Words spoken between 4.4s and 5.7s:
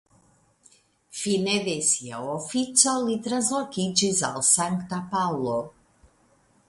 Sankta Paŭlo.